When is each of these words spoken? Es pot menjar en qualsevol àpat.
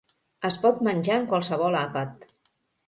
Es 0.49 0.57
pot 0.63 0.81
menjar 0.89 1.21
en 1.21 1.29
qualsevol 1.35 1.79
àpat. 1.87 2.29